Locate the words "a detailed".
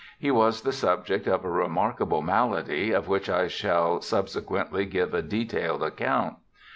5.13-5.83